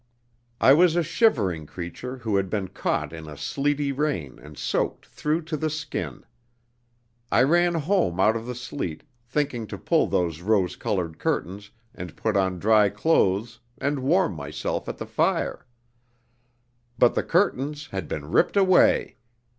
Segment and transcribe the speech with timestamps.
[0.59, 5.05] I was a shivering creature who had been caught in a sleety rain and soaked
[5.05, 6.25] through to the skin.
[7.31, 12.17] I ran home out of the sleet, thinking to pull those rose colored curtains and
[12.17, 15.67] put on dry clothes and warm myself at the fire.
[16.97, 19.17] But the curtains had been ripped away.